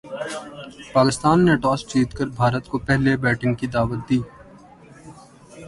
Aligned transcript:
پاکستان 0.93 1.37
نے 1.45 1.53
ٹاس 1.63 1.79
جیت 1.89 2.11
کر 2.17 2.27
بھارت 2.39 2.63
کو 2.69 2.77
پہلے 2.87 3.11
بیٹنگ 3.25 3.53
کی 3.59 3.67
دعوت 3.75 3.99
دی۔ 4.09 4.19